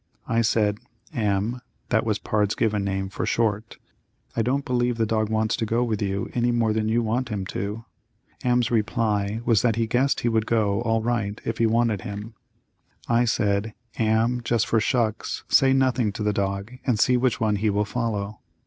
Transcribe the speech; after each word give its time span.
I 0.27 0.41
said, 0.41 0.79
Am, 1.13 1.61
(that 1.89 2.03
was 2.03 2.17
Pard's 2.17 2.55
given 2.55 2.83
name, 2.83 3.07
for 3.09 3.23
short) 3.23 3.77
I 4.35 4.41
don't 4.41 4.65
believe 4.65 4.97
the 4.97 5.05
dog 5.05 5.29
wants 5.29 5.55
to 5.57 5.65
go 5.67 5.83
with 5.83 6.01
you 6.01 6.31
any 6.33 6.51
more 6.51 6.73
than 6.73 6.89
you 6.89 7.03
want 7.03 7.29
him 7.29 7.45
to. 7.53 7.85
Am's 8.43 8.71
reply 8.71 9.41
was 9.45 9.61
that 9.61 9.75
he 9.75 9.85
guessed 9.85 10.21
he 10.21 10.27
would 10.27 10.47
go 10.47 10.81
all 10.81 11.03
right 11.03 11.39
if 11.45 11.59
he 11.59 11.67
wanted 11.67 12.01
him. 12.01 12.33
I 13.07 13.25
said. 13.25 13.75
Am, 13.99 14.41
just 14.43 14.65
for 14.65 14.79
shucks, 14.79 15.43
say 15.49 15.71
nothing 15.71 16.11
to 16.13 16.23
the 16.23 16.33
dog 16.33 16.73
and 16.83 16.97
see 16.99 17.15
which 17.15 17.39
one 17.39 17.57
he 17.57 17.69
will 17.69 17.85
follow. 17.85 18.39